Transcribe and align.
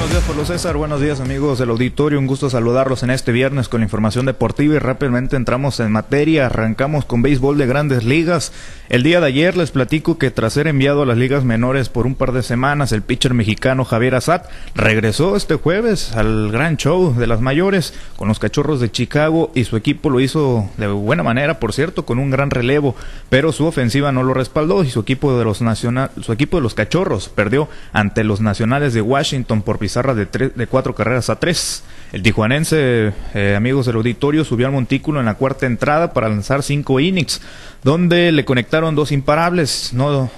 buenos 0.00 0.12
días, 0.14 0.24
Pablo 0.26 0.44
César. 0.46 0.76
Buenos 0.78 1.00
días, 1.02 1.20
amigos 1.20 1.58
del 1.58 1.68
auditorio. 1.68 2.18
Un 2.18 2.26
gusto 2.26 2.48
saludarlos 2.48 3.02
en 3.02 3.10
este 3.10 3.32
viernes 3.32 3.68
con 3.68 3.80
la 3.80 3.84
información 3.84 4.24
deportiva 4.24 4.74
y 4.74 4.78
rápidamente 4.78 5.36
entramos 5.36 5.78
en 5.78 5.92
materia. 5.92 6.46
Arrancamos 6.46 7.04
con 7.04 7.20
béisbol 7.20 7.58
de 7.58 7.66
grandes 7.66 8.02
ligas. 8.04 8.50
El 8.88 9.02
día 9.02 9.20
de 9.20 9.26
ayer 9.26 9.58
les 9.58 9.70
platico 9.70 10.16
que 10.16 10.30
tras 10.30 10.54
ser 10.54 10.68
enviado 10.68 11.02
a 11.02 11.06
las 11.06 11.18
ligas 11.18 11.44
menores 11.44 11.90
por 11.90 12.06
un 12.06 12.14
par 12.14 12.32
de 12.32 12.42
semanas, 12.42 12.92
el 12.92 13.02
pitcher 13.02 13.34
mexicano 13.34 13.84
Javier 13.84 14.14
Azat 14.14 14.46
regresó 14.74 15.36
este 15.36 15.56
jueves 15.56 16.16
al 16.16 16.50
gran 16.50 16.78
show 16.78 17.14
de 17.14 17.26
las 17.26 17.42
mayores 17.42 17.92
con 18.16 18.26
los 18.26 18.38
cachorros 18.38 18.80
de 18.80 18.90
Chicago 18.90 19.52
y 19.54 19.64
su 19.64 19.76
equipo 19.76 20.08
lo 20.08 20.18
hizo 20.18 20.68
de 20.78 20.88
buena 20.88 21.22
manera, 21.22 21.60
por 21.60 21.74
cierto, 21.74 22.06
con 22.06 22.18
un 22.18 22.30
gran 22.30 22.50
relevo, 22.50 22.96
pero 23.28 23.52
su 23.52 23.66
ofensiva 23.66 24.12
no 24.12 24.22
lo 24.22 24.34
respaldó 24.34 24.82
y 24.82 24.90
su 24.90 25.00
equipo 25.00 25.38
de 25.38 25.44
los 25.44 25.60
nacional, 25.60 26.10
su 26.22 26.32
equipo 26.32 26.56
de 26.56 26.62
los 26.62 26.74
cachorros 26.74 27.28
perdió 27.28 27.68
ante 27.92 28.24
los 28.24 28.40
nacionales 28.40 28.94
de 28.94 29.02
Washington 29.02 29.62
por 29.62 29.78
de 29.94 30.66
cuatro 30.68 30.94
carreras 30.94 31.30
a 31.30 31.36
tres. 31.36 31.82
El 32.12 32.22
tijuanense, 32.22 33.12
eh, 33.34 33.54
amigos 33.56 33.86
del 33.86 33.94
auditorio, 33.94 34.44
subió 34.44 34.66
al 34.66 34.72
montículo 34.72 35.20
en 35.20 35.26
la 35.26 35.34
cuarta 35.34 35.66
entrada 35.66 36.12
para 36.12 36.28
lanzar 36.28 36.64
cinco 36.64 36.98
innings, 36.98 37.40
donde 37.84 38.32
le 38.32 38.44
conectaron 38.44 38.96
dos 38.96 39.12
imparables, 39.12 39.92
no, 39.92 40.28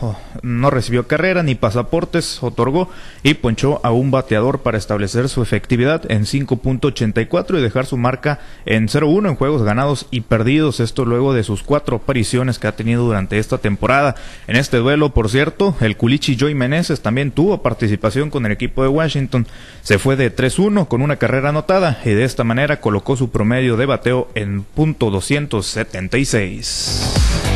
no 0.43 0.71
recibió 0.71 1.09
carrera 1.09 1.43
ni 1.43 1.55
pasaportes, 1.55 2.43
otorgó 2.43 2.91
y 3.23 3.35
ponchó 3.35 3.81
a 3.85 3.91
un 3.91 4.11
bateador 4.11 4.61
para 4.61 4.77
establecer 4.77 5.31
su 5.31 5.43
efectividad 5.43 6.11
en 6.11 6.25
5.84 6.25 7.59
y 7.59 7.63
dejar 7.63 7.87
su 7.87 7.97
marca 7.97 8.39
en 8.67 8.89
0-1 8.89 9.31
en 9.31 9.37
juegos 9.37 9.63
ganados 9.63 10.09
y 10.11 10.21
perdidos, 10.21 10.79
esto 10.79 11.07
luego 11.07 11.33
de 11.33 11.43
sus 11.43 11.63
cuatro 11.63 11.97
apariciones 11.97 12.59
que 12.59 12.67
ha 12.67 12.77
tenido 12.77 13.05
durante 13.05 13.39
esta 13.39 13.57
temporada. 13.57 14.15
En 14.47 14.57
este 14.57 14.77
duelo, 14.77 15.15
por 15.15 15.31
cierto, 15.31 15.75
el 15.81 15.97
culichi 15.97 16.37
Joy 16.37 16.55
Meneses 16.55 17.01
también 17.01 17.31
tuvo 17.31 17.63
participación 17.63 18.29
con 18.29 18.45
el 18.45 18.53
equipo 18.53 18.83
de 18.83 18.89
Washington, 18.91 19.42
se 19.83 19.99
fue 19.99 20.17
de 20.17 20.35
3-1 20.35 20.89
con 20.89 21.03
una 21.03 21.17
carrera 21.17 21.53
no 21.53 21.65
y 22.05 22.11
de 22.11 22.25
esta 22.25 22.45
manera 22.45 22.81
colocó 22.81 23.17
su 23.17 23.31
promedio 23.31 23.77
de 23.77 23.87
bateo 23.87 24.29
en 24.35 24.63
punto 24.63 25.11
276 25.11 27.52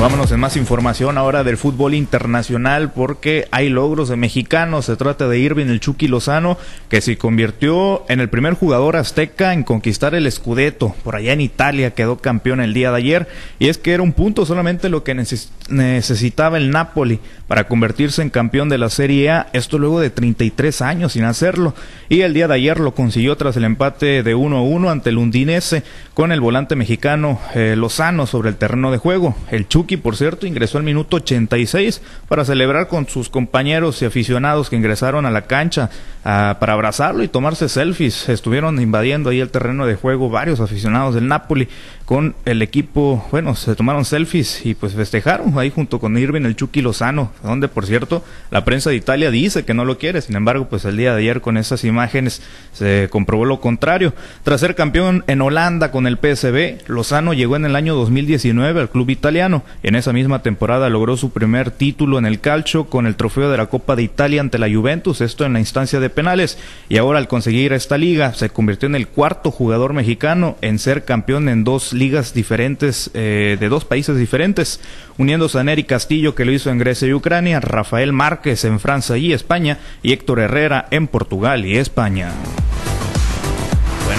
vámonos 0.00 0.30
en 0.30 0.38
más 0.38 0.56
información 0.56 1.18
ahora 1.18 1.42
del 1.42 1.56
fútbol 1.56 1.94
internacional 1.94 2.92
porque 2.92 3.48
hay 3.50 3.68
logros 3.68 4.08
de 4.08 4.16
mexicanos. 4.16 4.84
Se 4.84 4.96
trata 4.96 5.28
de 5.28 5.38
Irving 5.38 5.66
el 5.66 5.80
Chucky 5.80 6.06
Lozano, 6.06 6.56
que 6.88 7.00
se 7.00 7.18
convirtió 7.18 8.04
en 8.08 8.20
el 8.20 8.28
primer 8.28 8.54
jugador 8.54 8.96
azteca 8.96 9.52
en 9.52 9.64
conquistar 9.64 10.14
el 10.14 10.30
Scudetto. 10.30 10.94
Por 11.02 11.16
allá 11.16 11.32
en 11.32 11.40
Italia 11.40 11.92
quedó 11.92 12.18
campeón 12.18 12.60
el 12.60 12.74
día 12.74 12.90
de 12.90 12.96
ayer. 12.96 13.28
Y 13.58 13.68
es 13.68 13.78
que 13.78 13.92
era 13.92 14.02
un 14.02 14.12
punto 14.12 14.46
solamente 14.46 14.88
lo 14.88 15.02
que 15.02 15.14
necesitaba 15.14 16.58
el 16.58 16.70
Napoli 16.70 17.18
para 17.48 17.64
convertirse 17.64 18.22
en 18.22 18.30
campeón 18.30 18.68
de 18.68 18.78
la 18.78 18.90
Serie 18.90 19.30
A. 19.30 19.48
Esto 19.52 19.78
luego 19.78 20.00
de 20.00 20.10
33 20.10 20.82
años 20.82 21.12
sin 21.14 21.24
hacerlo. 21.24 21.74
Y 22.08 22.20
el 22.20 22.34
día 22.34 22.46
de 22.46 22.54
ayer 22.54 22.78
lo 22.78 22.94
consiguió 22.94 23.36
tras 23.36 23.56
el 23.56 23.64
empate 23.64 24.22
de 24.22 24.36
1-1 24.36 24.90
ante 24.90 25.10
el 25.10 25.18
Undinese 25.18 25.82
con 26.14 26.30
el 26.30 26.40
volante 26.40 26.76
mexicano 26.76 27.40
eh, 27.54 27.74
Lozano 27.76 28.26
sobre 28.26 28.50
el 28.50 28.56
terreno 28.56 28.90
de 28.90 28.98
juego. 28.98 29.36
El 29.50 29.66
por 29.84 30.16
cierto, 30.16 30.46
ingresó 30.46 30.78
al 30.78 30.84
minuto 30.84 31.16
86 31.16 32.02
para 32.28 32.44
celebrar 32.44 32.88
con 32.88 33.08
sus 33.08 33.28
compañeros 33.28 34.02
y 34.02 34.04
aficionados 34.04 34.70
que 34.70 34.76
ingresaron 34.76 35.26
a 35.26 35.30
la 35.30 35.42
cancha 35.42 35.90
para 36.22 36.72
abrazarlo 36.72 37.22
y 37.22 37.28
tomarse 37.28 37.68
selfies. 37.68 38.28
Estuvieron 38.28 38.80
invadiendo 38.80 39.30
ahí 39.30 39.40
el 39.40 39.50
terreno 39.50 39.86
de 39.86 39.94
juego 39.94 40.28
varios 40.28 40.60
aficionados 40.60 41.14
del 41.14 41.28
Napoli 41.28 41.68
con 42.04 42.34
el 42.46 42.62
equipo, 42.62 43.26
bueno, 43.30 43.54
se 43.54 43.74
tomaron 43.74 44.06
selfies 44.06 44.64
y 44.64 44.74
pues 44.74 44.94
festejaron 44.94 45.58
ahí 45.58 45.70
junto 45.70 46.00
con 46.00 46.16
Irving 46.16 46.46
el 46.46 46.56
Chucky 46.56 46.80
Lozano, 46.80 47.32
donde 47.42 47.68
por 47.68 47.84
cierto 47.84 48.24
la 48.50 48.64
prensa 48.64 48.88
de 48.88 48.96
Italia 48.96 49.30
dice 49.30 49.66
que 49.66 49.74
no 49.74 49.84
lo 49.84 49.98
quiere, 49.98 50.22
sin 50.22 50.34
embargo 50.34 50.68
pues 50.70 50.86
el 50.86 50.96
día 50.96 51.12
de 51.12 51.20
ayer 51.20 51.42
con 51.42 51.58
esas 51.58 51.84
imágenes 51.84 52.40
se 52.72 53.08
comprobó 53.10 53.44
lo 53.44 53.60
contrario. 53.60 54.14
Tras 54.42 54.60
ser 54.60 54.74
campeón 54.74 55.22
en 55.26 55.42
Holanda 55.42 55.90
con 55.90 56.06
el 56.06 56.16
PSB, 56.16 56.88
Lozano 56.88 57.34
llegó 57.34 57.56
en 57.56 57.66
el 57.66 57.76
año 57.76 57.94
2019 57.94 58.80
al 58.80 58.88
club 58.88 59.10
italiano 59.10 59.62
en 59.82 59.94
esa 59.94 60.12
misma 60.12 60.42
temporada 60.42 60.88
logró 60.88 61.16
su 61.16 61.30
primer 61.30 61.70
título 61.70 62.18
en 62.18 62.26
el 62.26 62.40
calcio 62.40 62.84
con 62.86 63.06
el 63.06 63.16
trofeo 63.16 63.50
de 63.50 63.56
la 63.56 63.66
Copa 63.66 63.96
de 63.96 64.02
Italia 64.02 64.40
ante 64.40 64.58
la 64.58 64.70
Juventus, 64.70 65.20
esto 65.20 65.44
en 65.44 65.52
la 65.52 65.60
instancia 65.60 66.00
de 66.00 66.10
penales. 66.10 66.58
Y 66.88 66.98
ahora 66.98 67.18
al 67.18 67.28
conseguir 67.28 67.72
esta 67.72 67.98
liga 67.98 68.34
se 68.34 68.50
convirtió 68.50 68.86
en 68.86 68.94
el 68.94 69.08
cuarto 69.08 69.50
jugador 69.50 69.92
mexicano 69.92 70.56
en 70.60 70.78
ser 70.78 71.04
campeón 71.04 71.48
en 71.48 71.64
dos 71.64 71.92
ligas 71.92 72.34
diferentes 72.34 73.10
eh, 73.14 73.56
de 73.58 73.68
dos 73.68 73.84
países 73.84 74.16
diferentes, 74.16 74.80
uniéndose 75.16 75.58
a 75.58 75.64
Neri 75.64 75.84
Castillo 75.84 76.34
que 76.34 76.44
lo 76.44 76.52
hizo 76.52 76.70
en 76.70 76.78
Grecia 76.78 77.08
y 77.08 77.14
Ucrania, 77.14 77.60
Rafael 77.60 78.12
Márquez 78.12 78.64
en 78.64 78.80
Francia 78.80 79.16
y 79.16 79.32
España 79.32 79.78
y 80.02 80.12
Héctor 80.12 80.40
Herrera 80.40 80.86
en 80.90 81.06
Portugal 81.06 81.66
y 81.66 81.76
España. 81.76 82.32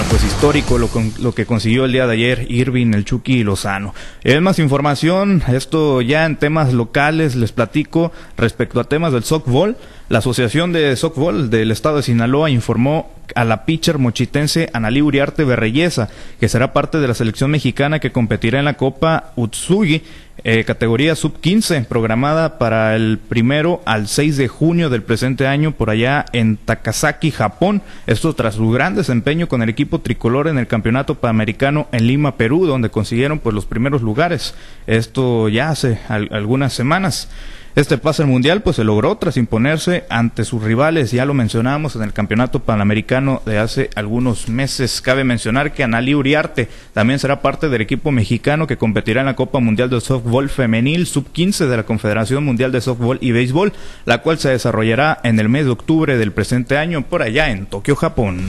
Pues 0.09 0.24
histórico 0.24 0.80
lo, 0.80 0.90
lo, 1.20 1.34
que 1.34 1.46
consiguió 1.46 1.86
el 1.86 1.92
día 1.92 2.08
de 2.08 2.14
ayer 2.14 2.47
Irving, 2.50 2.94
el 2.96 3.06
Chucky 3.06 3.40
y 3.40 3.44
Lozano. 3.44 3.94
Es 4.24 4.42
más 4.42 4.58
información, 4.58 5.44
esto 5.47 6.02
ya 6.02 6.25
en 6.25 6.38
temas 6.38 6.74
locales 6.74 7.36
les 7.36 7.52
platico 7.52 8.12
respecto 8.36 8.80
a 8.80 8.86
temas 8.86 9.14
del 9.14 9.24
softball. 9.24 9.78
La 10.09 10.20
Asociación 10.20 10.74
de 10.74 10.96
Softball 10.96 11.52
del 11.52 11.70
Estado 11.70 11.97
de 11.97 12.03
Sinaloa 12.03 12.50
informó 12.50 13.12
a 13.36 13.46
la 13.46 13.66
pitcher 13.66 14.00
mochitense 14.00 14.72
Analí 14.74 15.03
Uriarte 15.03 15.44
Berreyesa, 15.44 16.09
que 16.40 16.50
será 16.50 16.74
parte 16.74 17.00
de 17.00 17.08
la 17.08 17.14
selección 17.14 17.52
mexicana 17.52 18.00
que 18.00 18.12
competirá 18.12 18.58
en 18.58 18.66
la 18.66 18.74
Copa 18.74 19.34
Utsugi, 19.36 20.02
eh, 20.44 20.64
categoría 20.64 21.16
sub-15, 21.16 21.86
programada 21.86 22.58
para 22.58 22.96
el 22.96 23.19
primero 23.19 23.84
al 23.86 24.08
6 24.08 24.38
de 24.38 24.48
junio 24.48 24.90
del 24.90 25.03
presente 25.03 25.46
año 25.46 25.74
por 25.74 25.92
allá 25.92 26.25
en 26.34 26.58
Takasaki, 26.58 27.30
Japón. 27.30 27.84
Esto 28.08 28.34
tras 28.34 28.56
su 28.56 28.72
gran 28.72 28.96
desempeño 28.96 29.48
con 29.48 29.62
el 29.62 29.69
equipo 29.69 30.00
tricolor 30.00 30.48
en 30.48 30.58
el 30.58 30.66
Campeonato 30.66 31.16
Panamericano 31.16 31.88
en 31.92 32.08
Lima, 32.08 32.36
Perú, 32.36 32.66
donde 32.66 32.90
consiguieron 32.90 33.38
pues 33.38 33.53
los 33.53 33.68
primeros 33.68 34.02
lugares. 34.02 34.56
Esto 34.88 35.50
ya 35.50 35.69
hace 35.69 36.00
algunas 36.08 36.74
semanas. 36.74 37.30
Este 37.75 37.97
pase 37.97 38.24
al 38.24 38.28
mundial 38.28 38.62
pues 38.62 38.78
se 38.78 38.84
logró 38.84 39.16
tras 39.18 39.38
imponerse 39.38 40.03
ante 40.09 40.44
sus 40.44 40.63
rivales, 40.63 41.12
ya 41.12 41.25
lo 41.25 41.34
mencionábamos 41.34 41.96
en 41.96 42.02
el 42.02 42.13
campeonato 42.13 42.62
panamericano 42.62 43.41
de 43.46 43.59
hace 43.59 43.90
algunos 43.96 44.50
meses. 44.50 45.02
Cabe 45.02 45.24
mencionar 45.24 45.74
que 45.74 45.84
Analí 45.84 46.16
Uriarte 46.16 46.68
también 46.94 47.19
será 47.19 47.41
parte 47.41 47.69
del 47.69 47.81
equipo 47.81 48.12
mexicano 48.12 48.66
que 48.66 48.78
competirá 48.78 49.22
en 49.22 49.28
la 49.28 49.35
Copa 49.35 49.59
Mundial 49.59 49.90
de 49.90 50.02
Softball 50.02 50.50
Femenil 50.50 51.06
Sub-15 51.06 51.68
de 51.68 51.78
la 51.78 51.84
Confederación 51.84 52.44
Mundial 52.44 52.72
de 52.72 52.81
Softball 52.81 53.19
y 53.22 53.31
Béisbol, 53.31 53.72
la 54.06 54.24
cual 54.24 54.40
se 54.40 54.50
desarrollará 54.50 55.19
en 55.24 55.40
el 55.40 55.47
mes 55.47 55.66
de 55.66 55.72
octubre 55.72 56.18
del 56.18 56.31
presente 56.31 56.78
año 56.78 57.03
por 57.03 57.22
allá 57.22 57.51
en 57.51 57.68
Tokio, 57.68 57.96
Japón. 57.96 58.41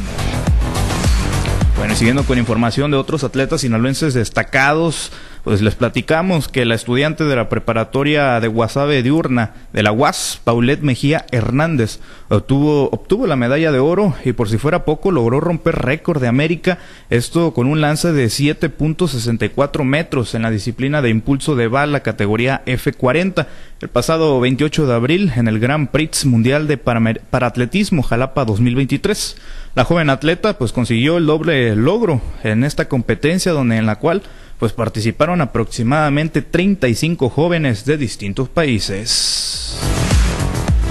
Bueno, 1.76 1.94
siguiendo 1.94 2.24
con 2.24 2.38
información 2.38 2.90
de 2.90 2.98
otros 2.98 3.24
atletas 3.24 3.62
sinaloenses 3.62 4.12
destacados, 4.12 5.12
pues 5.44 5.62
les 5.62 5.74
platicamos 5.74 6.48
que 6.48 6.64
la 6.64 6.74
estudiante 6.74 7.24
de 7.24 7.36
la 7.36 7.48
preparatoria 7.48 8.40
de 8.40 8.48
Guasave 8.48 9.02
diurna 9.02 9.54
de 9.72 9.82
la 9.82 9.92
UAS, 9.92 10.40
Paulette 10.44 10.82
Mejía 10.82 11.24
Hernández, 11.30 12.00
obtuvo, 12.28 12.90
obtuvo 12.90 13.26
la 13.26 13.36
medalla 13.36 13.72
de 13.72 13.78
oro 13.78 14.14
y 14.24 14.32
por 14.32 14.48
si 14.48 14.58
fuera 14.58 14.84
poco 14.84 15.10
logró 15.10 15.40
romper 15.40 15.76
récord 15.76 16.20
de 16.20 16.28
América, 16.28 16.78
esto 17.08 17.52
con 17.54 17.66
un 17.66 17.80
lance 17.80 18.12
de 18.12 18.26
7.64 18.26 19.84
metros 19.84 20.34
en 20.34 20.42
la 20.42 20.50
disciplina 20.50 21.02
de 21.02 21.10
impulso 21.10 21.56
de 21.56 21.68
bala 21.68 22.00
categoría 22.00 22.62
F40 22.66 23.46
el 23.80 23.88
pasado 23.88 24.38
28 24.40 24.86
de 24.86 24.94
abril 24.94 25.32
en 25.36 25.48
el 25.48 25.58
Grand 25.58 25.88
Prix 25.88 26.26
Mundial 26.26 26.68
de 26.68 26.76
Paratletismo 26.76 28.02
Jalapa 28.02 28.44
2023. 28.44 29.36
La 29.74 29.84
joven 29.84 30.10
atleta 30.10 30.58
pues 30.58 30.72
consiguió 30.72 31.16
el 31.16 31.24
doble 31.24 31.74
logro 31.76 32.20
en 32.42 32.64
esta 32.64 32.88
competencia 32.88 33.52
donde 33.52 33.78
en 33.78 33.86
la 33.86 33.96
cual 33.96 34.22
pues 34.60 34.74
participaron 34.74 35.40
aproximadamente 35.40 36.42
35 36.42 37.30
jóvenes 37.30 37.86
de 37.86 37.96
distintos 37.96 38.50
países. 38.50 39.78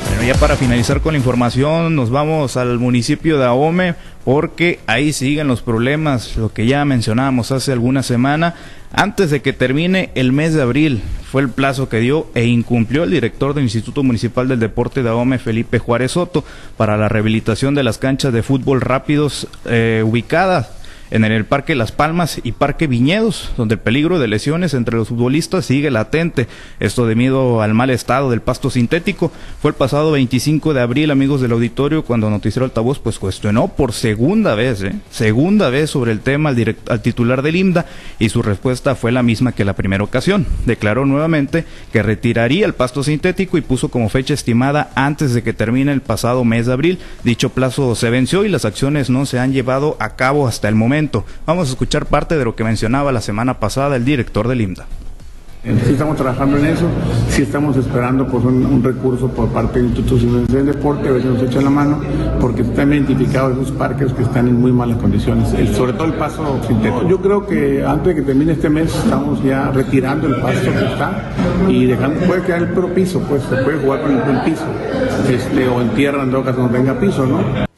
Bueno, 0.07 0.24
ya 0.24 0.34
para 0.34 0.56
finalizar 0.56 1.02
con 1.02 1.13
la 1.13 1.19
información, 1.19 1.96
nos 1.96 2.09
vamos 2.09 2.58
al 2.58 2.79
municipio 2.79 3.38
de 3.38 3.46
Ahome 3.46 3.94
porque 4.26 4.79
ahí 4.88 5.14
siguen 5.14 5.47
los 5.47 5.61
problemas, 5.61 6.35
lo 6.35 6.52
que 6.52 6.66
ya 6.66 6.84
mencionábamos 6.84 7.52
hace 7.52 7.72
alguna 7.72 8.02
semana, 8.02 8.55
antes 8.91 9.29
de 9.29 9.44
que 9.44 9.53
termine 9.53 10.09
el 10.16 10.34
mes 10.34 10.55
de 10.55 10.64
abril. 10.64 11.03
Fue 11.32 11.44
el 11.44 11.49
plazo 11.49 11.90
que 11.90 11.99
dio 11.99 12.26
e 12.34 12.46
incumplió 12.46 13.03
el 13.03 13.11
director 13.11 13.53
del 13.53 13.66
Instituto 13.66 14.02
Municipal 14.02 14.47
del 14.47 14.59
Deporte 14.59 15.03
de 15.03 15.09
Ahome, 15.09 15.38
Felipe 15.38 15.78
Juárez 15.78 16.14
Soto, 16.14 16.44
para 16.76 16.97
la 16.97 17.08
rehabilitación 17.08 17.76
de 17.76 17.84
las 17.84 17.99
canchas 17.99 18.34
de 18.34 18.41
fútbol 18.41 18.82
rápidos 18.82 19.47
eh, 19.66 20.02
ubicadas 20.03 20.78
en 21.11 21.23
el 21.23 21.46
Parque 21.46 21.76
Las 21.76 21.91
Palmas 21.91 22.40
y 22.44 22.52
Parque 22.52 22.88
Viñedos, 22.88 23.52
donde 23.58 23.76
el 23.76 23.79
peligro 23.79 24.20
de 24.20 24.28
lesiones 24.28 24.73
entre 24.73 24.97
los 24.97 25.09
futbolistas 25.09 25.66
sigue 25.66 25.91
latente. 25.91 26.47
Esto 26.79 27.08
debido 27.08 27.61
al 27.61 27.73
mal 27.73 27.90
estado 27.90 28.29
del 28.29 28.41
pasto 28.41 28.70
sintético. 28.70 29.32
Fue 29.61 29.72
el 29.72 29.76
pasado 29.76 30.11
25 30.11 30.73
de 30.73 30.82
abril, 30.82 31.11
amigos 31.11 31.41
del 31.41 31.52
auditorio, 31.52 32.03
cuando 32.03 32.29
Noticiero 32.29 32.66
Altavoz 32.66 33.00
pues 33.00 33.20
cuestionó 33.20 33.70
por 33.70 33.94
segunda 33.94 34.56
vez, 34.56 34.84
¿eh? 34.84 34.94
segunda 35.09 35.70
vez 35.70 35.90
sobre 35.90 36.11
el 36.11 36.20
tema 36.20 36.50
al, 36.50 36.76
al 36.88 37.02
titular 37.02 37.41
del 37.41 37.56
IMDA 37.56 37.85
y 38.20 38.29
su 38.29 38.41
respuesta 38.41 38.96
fue 38.96 39.11
la 39.11 39.23
misma 39.23 39.52
que 39.52 39.66
la 39.66 39.73
primera 39.73 40.03
ocasión. 40.03 40.46
Declaró 40.66 41.06
nuevamente 41.06 41.66
que 41.91 42.03
retiraría 42.03 42.66
el 42.66 42.73
pasto 42.73 43.03
sintético 43.03 43.58
y 43.58 43.61
puso 43.61 43.90
como 43.90 44.09
fecha 44.09 44.34
estimada 44.34 44.91
antes 44.96 45.34
de 45.34 45.41
que 45.41 45.53
termine 45.53 45.91
el 45.91 46.02
pasado 46.02 46.44
mes 46.44 46.67
de 46.67 46.73
abril. 46.73 47.00
Dicho 47.23 47.50
plazo 47.50 47.96
se 47.96 48.09
venció 48.09 48.46
y 48.46 48.50
las 48.50 48.66
acciones 48.66 49.09
no 49.09 49.26
se 49.26 49.40
han 49.40 49.53
llevado 49.53 49.97
a 50.00 50.16
cabo 50.16 50.47
hasta 50.47 50.67
el 50.67 50.76
momento. 50.76 50.98
Vamos 51.46 51.69
a 51.69 51.72
escuchar 51.72 52.05
parte 52.05 52.37
de 52.37 52.46
lo 52.46 52.55
que 52.55 52.63
mencionaba 52.63 53.11
la 53.11 53.22
semana 53.22 53.59
pasada 53.59 53.96
el 53.96 54.05
director 54.05 54.47
del 54.47 54.61
IMDA. 54.61 54.85
Sí 55.61 55.91
estamos 55.91 56.16
trabajando 56.16 56.55
en 56.55 56.67
eso, 56.67 56.85
sí 57.29 57.41
estamos 57.41 57.75
esperando 57.75 58.25
pues, 58.25 58.46
un, 58.46 58.81
recurso 58.81 59.28
por 59.28 59.49
parte 59.49 59.79
del 59.79 59.90
Instituto 59.90 60.25
de 60.47 60.63
Deporte, 60.63 61.09
a 61.09 61.11
ver 61.11 61.22
si 61.22 61.28
nos 61.28 61.43
echan 61.43 61.66
la 61.66 61.69
mano, 61.69 61.99
porque 62.40 62.61
están 62.61 62.93
identificados 62.93 63.57
esos 63.57 63.72
parques 63.72 64.13
que 64.13 64.23
están 64.23 64.47
en 64.47 64.57
muy 64.57 64.72
malas 64.72 64.97
condiciones, 64.99 65.49
sobre 65.75 65.91
todo 65.91 66.05
el 66.05 66.13
paso 66.13 66.61
sintético. 66.66 67.05
Yo 67.09 67.22
creo 67.22 67.46
que 67.46 67.84
antes 67.85 68.07
de 68.07 68.16
que 68.16 68.22
termine 68.22 68.53
este 68.53 68.69
mes 68.69 68.96
estamos 68.96 69.43
ya 69.43 69.69
retirando 69.72 70.28
el 70.28 70.35
pasto 70.41 70.72
que 70.72 70.85
está 70.85 71.34
y 71.67 71.85
dejando, 71.87 72.25
puede 72.25 72.41
quedar 72.43 72.61
el 72.61 72.69
puro 72.69 72.93
piso, 72.93 73.19
pues 73.28 73.43
se 73.43 73.57
puede 73.57 73.79
jugar 73.79 74.01
con 74.01 74.13
el, 74.13 74.41
piso, 74.43 74.66
este, 75.29 75.67
o 75.67 75.81
en 75.81 75.90
tierra 75.90 76.23
en 76.23 76.31
que 76.31 76.53
no 76.53 76.69
tenga 76.69 76.97
piso, 76.97 77.25
¿no? 77.25 77.69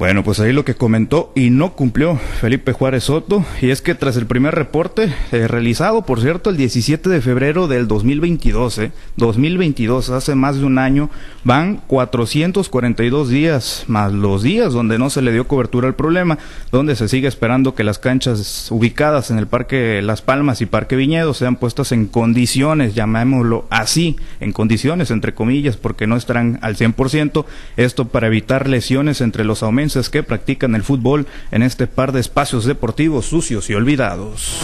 Bueno, 0.00 0.24
pues 0.24 0.40
ahí 0.40 0.54
lo 0.54 0.64
que 0.64 0.76
comentó 0.76 1.30
y 1.34 1.50
no 1.50 1.74
cumplió 1.74 2.16
Felipe 2.16 2.72
Juárez 2.72 3.04
Soto, 3.04 3.44
y 3.60 3.68
es 3.68 3.82
que 3.82 3.94
tras 3.94 4.16
el 4.16 4.24
primer 4.24 4.54
reporte, 4.54 5.12
eh, 5.30 5.46
realizado 5.46 6.06
por 6.06 6.22
cierto 6.22 6.48
el 6.48 6.56
17 6.56 7.10
de 7.10 7.20
febrero 7.20 7.68
del 7.68 7.86
2022, 7.86 8.78
eh, 8.78 8.92
2022, 9.16 10.08
hace 10.08 10.34
más 10.34 10.56
de 10.56 10.64
un 10.64 10.78
año, 10.78 11.10
van 11.44 11.82
442 11.86 13.28
días 13.28 13.84
más 13.88 14.10
los 14.10 14.42
días 14.42 14.72
donde 14.72 14.98
no 14.98 15.10
se 15.10 15.20
le 15.20 15.32
dio 15.32 15.46
cobertura 15.46 15.86
al 15.86 15.94
problema, 15.94 16.38
donde 16.72 16.96
se 16.96 17.06
sigue 17.06 17.28
esperando 17.28 17.74
que 17.74 17.84
las 17.84 17.98
canchas 17.98 18.68
ubicadas 18.70 19.30
en 19.30 19.36
el 19.36 19.48
Parque 19.48 20.00
Las 20.00 20.22
Palmas 20.22 20.62
y 20.62 20.66
Parque 20.66 20.96
Viñedo 20.96 21.34
sean 21.34 21.56
puestas 21.56 21.92
en 21.92 22.06
condiciones, 22.06 22.94
llamémoslo 22.94 23.66
así, 23.68 24.16
en 24.40 24.52
condiciones 24.52 25.10
entre 25.10 25.34
comillas, 25.34 25.76
porque 25.76 26.06
no 26.06 26.16
estarán 26.16 26.58
al 26.62 26.76
100%, 26.76 27.44
esto 27.76 28.08
para 28.08 28.28
evitar 28.28 28.66
lesiones 28.66 29.20
entre 29.20 29.44
los 29.44 29.62
aumentos 29.62 29.89
que 30.10 30.22
practican 30.22 30.74
el 30.74 30.82
fútbol 30.82 31.26
en 31.50 31.62
este 31.62 31.86
par 31.86 32.12
de 32.12 32.20
espacios 32.20 32.64
deportivos 32.64 33.26
sucios 33.26 33.68
y 33.70 33.74
olvidados. 33.74 34.58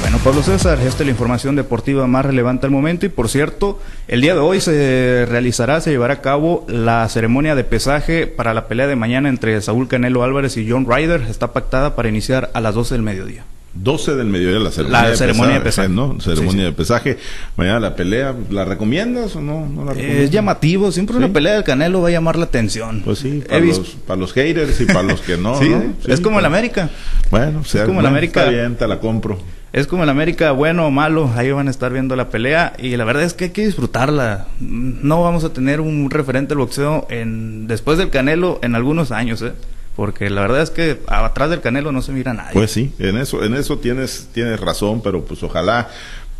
Bueno, 0.00 0.18
Pablo 0.24 0.42
César, 0.42 0.78
esta 0.80 1.02
es 1.02 1.06
la 1.06 1.10
información 1.12 1.56
deportiva 1.56 2.06
más 2.06 2.24
relevante 2.24 2.66
al 2.66 2.72
momento 2.72 3.06
y 3.06 3.10
por 3.10 3.28
cierto, 3.28 3.78
el 4.08 4.20
día 4.20 4.34
de 4.34 4.40
hoy 4.40 4.60
se 4.60 5.26
realizará, 5.28 5.80
se 5.80 5.90
llevará 5.90 6.14
a 6.14 6.20
cabo 6.20 6.64
la 6.68 7.08
ceremonia 7.08 7.54
de 7.54 7.64
pesaje 7.64 8.26
para 8.26 8.54
la 8.54 8.66
pelea 8.66 8.86
de 8.86 8.96
mañana 8.96 9.28
entre 9.28 9.60
Saúl 9.60 9.88
Canelo 9.88 10.24
Álvarez 10.24 10.56
y 10.56 10.68
John 10.68 10.86
Ryder. 10.88 11.22
Está 11.28 11.52
pactada 11.52 11.94
para 11.94 12.08
iniciar 12.08 12.50
a 12.54 12.60
las 12.60 12.74
12 12.74 12.94
del 12.94 13.02
mediodía. 13.02 13.44
12 13.74 14.16
del 14.16 14.26
mediodía 14.26 14.58
la 14.58 14.70
ceremonia, 14.72 15.02
la 15.02 15.10
de, 15.10 15.16
ceremonia 15.16 15.54
de 15.54 15.60
pesaje, 15.60 15.88
¿no? 15.88 16.20
Ceremonia 16.20 16.64
de 16.64 16.72
pesaje. 16.72 17.18
Mañana 17.56 17.78
la 17.78 17.94
pelea, 17.94 18.34
¿la 18.50 18.64
recomiendas 18.64 19.36
o 19.36 19.40
no? 19.40 19.66
no 19.68 19.84
la 19.84 19.92
es 19.92 20.30
llamativo, 20.30 20.90
siempre 20.90 21.16
una 21.16 21.28
pelea 21.28 21.54
del 21.54 21.64
Canelo 21.64 22.02
va 22.02 22.08
a 22.08 22.10
llamar 22.10 22.36
la 22.36 22.46
atención. 22.46 23.02
Pues 23.04 23.20
sí, 23.20 23.44
para, 23.48 23.60
los, 23.60 23.78
para 24.06 24.18
los, 24.18 24.32
haters 24.32 24.80
y 24.80 24.86
para 24.86 25.02
los 25.04 25.20
que 25.20 25.36
no, 25.36 25.58
sí, 25.60 25.72
Es 26.06 26.20
como 26.20 26.40
el 26.40 26.44
América. 26.44 26.90
Bueno, 27.30 27.64
sea, 27.64 27.82
es 27.82 27.88
como 27.88 28.00
el 28.00 28.06
América. 28.06 28.40
Está 28.40 28.52
bien, 28.52 28.74
te 28.74 28.88
la 28.88 28.98
compro. 28.98 29.38
Es 29.72 29.86
como 29.86 30.02
el 30.02 30.08
América, 30.08 30.50
bueno 30.50 30.86
o 30.86 30.90
malo, 30.90 31.30
ahí 31.36 31.52
van 31.52 31.68
a 31.68 31.70
estar 31.70 31.92
viendo 31.92 32.16
la 32.16 32.28
pelea 32.28 32.72
y 32.76 32.96
la 32.96 33.04
verdad 33.04 33.22
es 33.22 33.34
que 33.34 33.44
hay 33.44 33.50
que 33.50 33.64
disfrutarla. 33.64 34.48
No 34.58 35.22
vamos 35.22 35.44
a 35.44 35.52
tener 35.52 35.80
un 35.80 36.10
referente 36.10 36.50
del 36.50 36.58
boxeo 36.58 37.06
en 37.08 37.68
después 37.68 37.96
del 37.96 38.10
Canelo 38.10 38.58
en 38.62 38.74
algunos 38.74 39.12
años, 39.12 39.42
¿eh? 39.42 39.52
Porque 39.96 40.30
la 40.30 40.40
verdad 40.42 40.62
es 40.62 40.70
que 40.70 41.00
atrás 41.06 41.50
del 41.50 41.60
Canelo 41.60 41.92
no 41.92 42.02
se 42.02 42.12
mira 42.12 42.32
nadie. 42.32 42.52
Pues 42.52 42.70
sí, 42.70 42.92
en 42.98 43.18
eso, 43.18 43.44
en 43.44 43.54
eso 43.54 43.78
tienes, 43.78 44.28
tienes 44.32 44.60
razón, 44.60 45.02
pero 45.02 45.24
pues 45.24 45.42
ojalá 45.42 45.88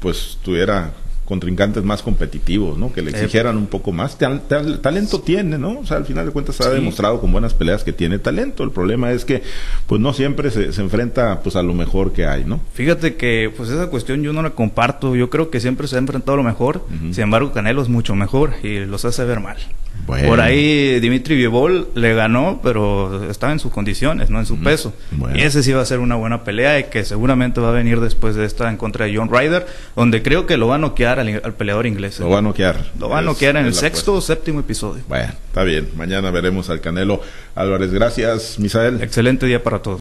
pues 0.01 0.39
tuviera 0.43 0.93
contrincantes 1.31 1.85
más 1.85 2.03
competitivos, 2.03 2.77
¿no? 2.77 2.93
Que 2.93 3.03
le 3.03 3.13
exigieran 3.13 3.57
un 3.57 3.69
poco 3.69 3.93
más. 3.93 4.19
talento 4.19 5.21
tiene, 5.21 5.59
¿no? 5.59 5.79
O 5.79 5.87
sea, 5.87 5.99
al 5.99 6.05
final 6.05 6.27
de 6.27 6.33
cuentas 6.33 6.61
ha 6.61 6.71
demostrado 6.71 7.21
con 7.21 7.31
buenas 7.31 7.55
peleas 7.55 7.85
que 7.85 7.93
tiene 7.93 8.19
talento. 8.19 8.65
El 8.65 8.73
problema 8.73 9.13
es 9.13 9.25
que, 9.25 9.45
pues 9.87 10.01
no 10.01 10.13
siempre 10.13 10.51
se, 10.51 10.65
enfrenta, 10.81 11.41
pues 11.41 11.55
a 11.55 11.63
lo 11.63 11.73
mejor 11.73 12.13
que 12.13 12.27
hay, 12.27 12.45
¿no? 12.45 12.61
Fíjate 12.75 13.15
que, 13.15 13.53
pues 13.57 13.71
esa 13.71 13.87
cuestión 13.87 14.25
yo 14.25 14.33
no 14.33 14.43
la 14.43 14.51
comparto. 14.51 15.15
Yo 15.15 15.31
creo 15.31 15.51
que 15.51 15.61
siempre 15.61 15.87
se 15.87 15.95
ha 15.95 16.01
enfrentado 16.01 16.35
a 16.35 16.37
lo 16.39 16.43
mejor. 16.43 16.85
Sin 17.13 17.23
embargo, 17.23 17.53
Canelo 17.53 17.81
es 17.81 17.89
mucho 17.89 18.17
mejor 18.17 18.55
y 18.65 18.85
los 18.87 19.05
hace 19.05 19.25
ver 19.25 19.39
mal. 19.39 19.57
Por 20.07 20.41
ahí 20.41 21.01
Dimitri 21.01 21.37
Vivol 21.37 21.89
le 21.95 22.15
ganó, 22.15 22.61
pero 22.63 23.31
estaba 23.31 23.53
en 23.53 23.59
sus 23.59 23.73
condiciones, 23.73 24.31
no 24.31 24.39
en 24.39 24.47
su 24.47 24.59
peso. 24.59 24.93
Y 25.35 25.43
ese 25.43 25.63
sí 25.63 25.73
va 25.73 25.83
a 25.83 25.85
ser 25.85 25.99
una 25.99 26.17
buena 26.17 26.45
pelea 26.45 26.79
y 26.79 26.85
que 26.85 27.05
seguramente 27.05 27.61
va 27.61 27.71
a 27.71 27.73
venir 27.73 28.01
después 28.01 28.35
de 28.35 28.45
esta 28.45 28.69
en 28.69 28.77
contra 28.77 29.07
de 29.07 29.17
John 29.17 29.31
Ryder, 29.31 29.67
donde 29.97 30.23
creo 30.23 30.47
que 30.47 30.57
lo 30.57 30.69
va 30.69 30.77
a 30.77 30.79
noquear 30.79 31.21
al, 31.21 31.55
peleador 31.55 31.87
inglés. 31.87 32.19
Lo 32.21 32.29
va 32.29 32.39
a 32.39 32.43
noquear. 32.43 32.91
Lo 32.99 33.09
va 33.09 33.19
a 33.19 33.23
noquear 33.23 33.57
en 33.57 33.67
el 33.67 33.75
sexto 33.75 34.15
o 34.15 34.21
séptimo 34.21 34.61
episodio. 34.61 35.03
Bueno, 35.09 35.33
está 35.47 35.63
bien. 35.65 35.89
Mañana 35.97 36.31
veremos 36.31 36.71
al 36.71 36.81
Canelo 36.81 37.21
Álvarez. 37.55 37.93
Gracias, 37.93 38.59
Misael. 38.59 39.03
Excelente 39.03 39.47
día 39.47 39.63
para 39.63 39.81
todos. 39.81 39.99